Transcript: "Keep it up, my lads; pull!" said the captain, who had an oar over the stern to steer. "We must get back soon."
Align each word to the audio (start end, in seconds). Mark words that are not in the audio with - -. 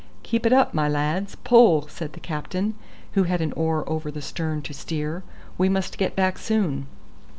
"Keep 0.23 0.47
it 0.47 0.51
up, 0.51 0.73
my 0.73 0.89
lads; 0.89 1.35
pull!" 1.43 1.87
said 1.87 2.13
the 2.13 2.19
captain, 2.19 2.73
who 3.11 3.25
had 3.25 3.39
an 3.39 3.51
oar 3.53 3.87
over 3.87 4.09
the 4.09 4.19
stern 4.19 4.63
to 4.63 4.73
steer. 4.73 5.21
"We 5.59 5.69
must 5.69 5.99
get 5.99 6.15
back 6.15 6.39
soon." 6.39 6.87